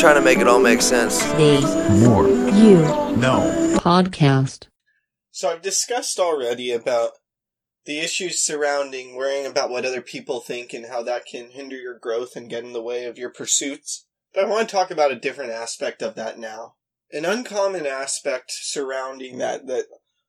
[0.00, 1.22] trying to make it all make sense.
[1.32, 1.60] The
[2.04, 2.28] Moore.
[2.28, 2.80] You
[3.16, 3.78] Know.
[3.78, 4.66] Podcast.
[5.30, 7.12] So I've discussed already about
[7.86, 11.98] the issues surrounding worrying about what other people think and how that can hinder your
[11.98, 14.06] growth and get in the way of your pursuits.
[14.34, 16.74] But I want to talk about a different aspect of that now.
[17.12, 19.86] An uncommon aspect surrounding that that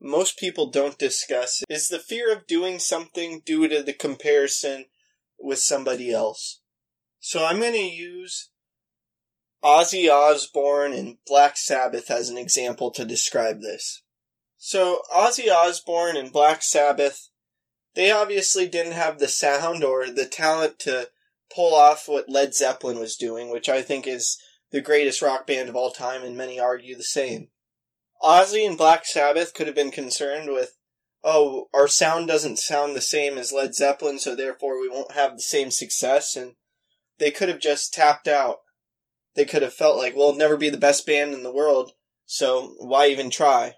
[0.00, 4.84] most people don't discuss is the fear of doing something due to the comparison
[5.38, 6.60] with somebody else.
[7.18, 8.50] So I'm going to use
[9.62, 14.02] Ozzy Osbourne and Black Sabbath as an example to describe this.
[14.56, 17.28] So Ozzy Osbourne and Black Sabbath,
[17.94, 21.10] they obviously didn't have the sound or the talent to
[21.54, 24.38] pull off what Led Zeppelin was doing, which I think is
[24.70, 27.48] the greatest rock band of all time, and many argue the same.
[28.22, 30.76] Ozzy and Black Sabbath could have been concerned with,
[31.24, 35.36] oh, our sound doesn't sound the same as Led Zeppelin, so therefore we won't have
[35.36, 36.54] the same success, and
[37.18, 38.58] they could have just tapped out.
[39.34, 41.92] They could have felt like, well, never be the best band in the world,
[42.26, 43.74] so why even try?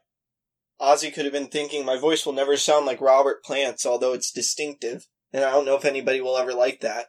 [0.80, 4.32] Ozzy could have been thinking, my voice will never sound like Robert Plant's, although it's
[4.32, 7.06] distinctive, and I don't know if anybody will ever like that.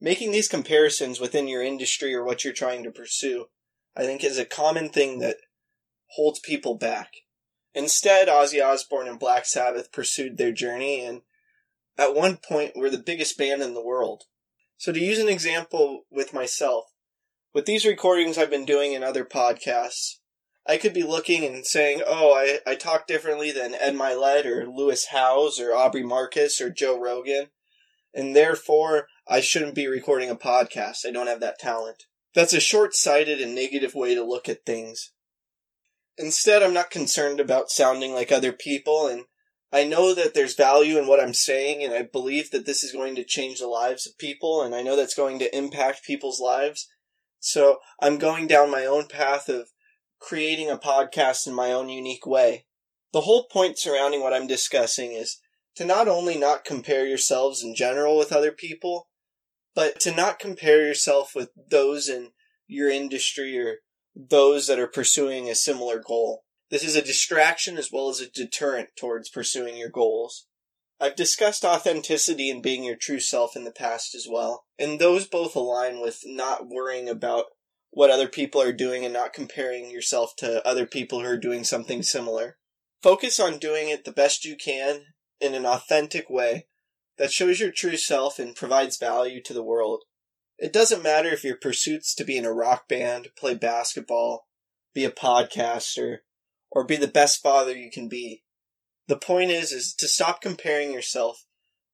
[0.00, 3.46] Making these comparisons within your industry or what you're trying to pursue,
[3.94, 5.36] I think is a common thing that
[6.12, 7.12] holds people back.
[7.74, 11.22] Instead, Ozzy Osbourne and Black Sabbath pursued their journey and
[11.98, 14.24] at one point were the biggest band in the world.
[14.78, 16.84] So to use an example with myself,
[17.56, 20.16] with these recordings I've been doing in other podcasts,
[20.66, 24.66] I could be looking and saying, oh, I, I talk differently than Ed Mylett or
[24.68, 27.46] Lewis Howes or Aubrey Marcus or Joe Rogan,
[28.12, 31.06] and therefore I shouldn't be recording a podcast.
[31.06, 32.04] I don't have that talent.
[32.34, 35.12] That's a short sighted and negative way to look at things.
[36.18, 39.24] Instead, I'm not concerned about sounding like other people, and
[39.72, 42.92] I know that there's value in what I'm saying, and I believe that this is
[42.92, 46.38] going to change the lives of people, and I know that's going to impact people's
[46.38, 46.86] lives.
[47.40, 49.68] So I'm going down my own path of
[50.18, 52.66] creating a podcast in my own unique way.
[53.12, 55.38] The whole point surrounding what I'm discussing is
[55.76, 59.08] to not only not compare yourselves in general with other people,
[59.74, 62.32] but to not compare yourself with those in
[62.66, 63.76] your industry or
[64.14, 66.44] those that are pursuing a similar goal.
[66.70, 70.46] This is a distraction as well as a deterrent towards pursuing your goals.
[70.98, 75.26] I've discussed authenticity and being your true self in the past as well, and those
[75.26, 77.46] both align with not worrying about
[77.90, 81.64] what other people are doing and not comparing yourself to other people who are doing
[81.64, 82.56] something similar.
[83.02, 85.02] Focus on doing it the best you can
[85.40, 86.66] in an authentic way
[87.18, 90.04] that shows your true self and provides value to the world.
[90.58, 94.46] It doesn't matter if your pursuit's to be in a rock band, play basketball,
[94.94, 96.18] be a podcaster,
[96.70, 98.44] or be the best father you can be.
[99.08, 101.46] The point is, is to stop comparing yourself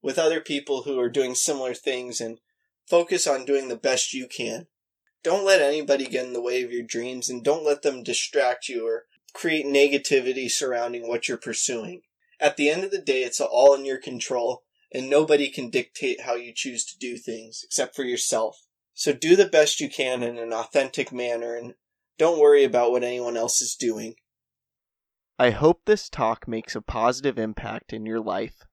[0.02, 2.38] with other people who are doing similar things and
[2.88, 4.66] focus on doing the best you can.
[5.22, 8.68] Don't let anybody get in the way of your dreams and don't let them distract
[8.68, 12.02] you or create negativity surrounding what you're pursuing.
[12.40, 16.22] At the end of the day, it's all in your control and nobody can dictate
[16.22, 18.66] how you choose to do things except for yourself.
[18.94, 21.74] So do the best you can in an authentic manner and
[22.18, 24.16] don't worry about what anyone else is doing.
[25.38, 28.64] I hope this talk makes a positive impact in your life.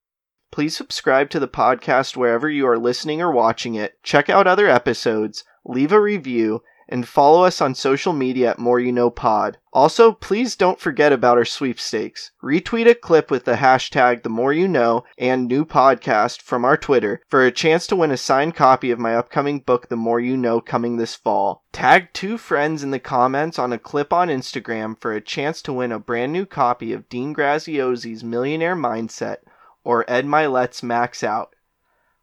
[0.52, 3.94] Please subscribe to the podcast wherever you are listening or watching it.
[4.04, 8.80] Check out other episodes, leave a review, and follow us on social media at Moore
[8.80, 9.58] You Know Pod.
[9.72, 12.32] Also, please don't forget about our sweepstakes.
[12.44, 16.76] Retweet a clip with the hashtag The Moore You Know and New Podcast from our
[16.76, 20.20] Twitter for a chance to win a signed copy of my upcoming book, The Moore
[20.20, 21.64] You Know, coming this fall.
[21.72, 25.74] Tag two friends in the comments on a clip on Instagram for a chance to
[25.74, 29.38] win a brand new copy of Dean Graziosi's Millionaire Mindset
[29.84, 31.54] or Ed Mylett's Max Out.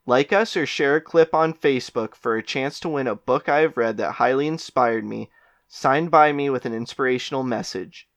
[0.09, 3.49] Like us or share a clip on Facebook for a chance to win a book
[3.49, 5.31] I have read that highly inspired me,
[5.67, 8.09] signed by me with an inspirational message.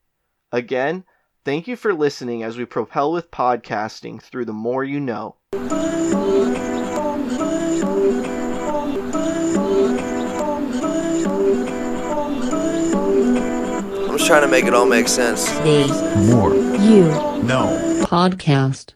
[0.51, 1.03] Again,
[1.43, 5.37] thank you for listening as we propel with podcasting through the Moore you know.
[5.51, 5.67] I'm
[14.15, 15.49] just trying to make it all make sense.
[15.49, 15.87] The
[16.29, 16.53] Moore.
[16.53, 17.05] You
[17.47, 18.03] Know.
[18.05, 18.93] Podcast.